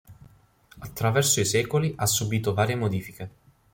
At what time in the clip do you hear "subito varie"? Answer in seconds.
2.07-2.73